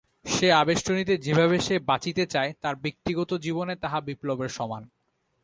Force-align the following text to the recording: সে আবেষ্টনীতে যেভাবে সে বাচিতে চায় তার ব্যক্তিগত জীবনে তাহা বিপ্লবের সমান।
সে 0.25 0.47
আবেষ্টনীতে 0.53 1.13
যেভাবে 1.17 1.57
সে 1.59 1.75
বাচিতে 1.89 2.23
চায় 2.25 2.51
তার 2.61 2.75
ব্যক্তিগত 2.75 3.31
জীবনে 3.45 3.73
তাহা 3.75 3.99
বিপ্লবের 4.01 4.51
সমান। 4.57 4.83